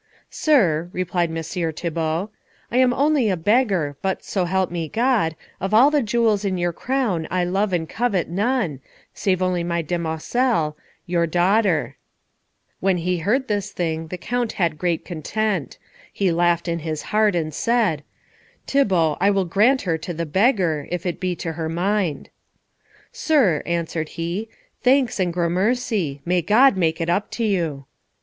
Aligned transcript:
"Sir," 0.31 0.89
replied 0.93 1.29
Messire 1.29 1.71
Thibault, 1.71 2.31
"I 2.71 2.77
am 2.77 2.91
only 2.91 3.29
a 3.29 3.37
beggar, 3.37 3.97
but 4.01 4.23
so 4.23 4.45
help 4.45 4.71
me 4.71 4.89
God, 4.89 5.35
of 5.59 5.75
all 5.75 5.91
the 5.91 6.01
jewels 6.01 6.43
in 6.43 6.57
your 6.57 6.73
crown 6.73 7.27
I 7.29 7.43
love 7.43 7.71
and 7.71 7.87
covet 7.87 8.27
none, 8.27 8.79
save 9.13 9.43
only 9.43 9.63
my 9.63 9.83
demoiselle, 9.83 10.75
your 11.05 11.27
daughter." 11.27 11.97
When 12.79 12.97
he 12.97 13.19
heard 13.19 13.47
this 13.47 13.69
thing 13.71 14.07
the 14.07 14.17
Count 14.17 14.53
had 14.53 14.79
great 14.79 15.05
content. 15.05 15.77
He 16.11 16.31
laughed 16.31 16.67
in 16.67 16.79
his 16.79 17.03
heart 17.13 17.35
and 17.35 17.53
said, 17.53 18.01
"Thibault, 18.65 19.17
I 19.21 19.29
will 19.29 19.45
grant 19.45 19.83
her 19.83 19.99
to 19.99 20.15
the 20.15 20.25
beggar, 20.25 20.87
if 20.89 21.05
it 21.05 21.19
be 21.19 21.35
to 21.35 21.51
her 21.51 21.69
mind." 21.69 22.31
"Sir," 23.11 23.61
answered 23.67 24.09
he, 24.17 24.49
"thanks 24.81 25.19
and 25.19 25.31
gramercy. 25.31 26.23
May 26.25 26.41
God 26.41 26.75
make 26.75 26.99
it 26.99 27.07
up 27.11 27.29
to 27.33 27.43
you." 27.43 27.85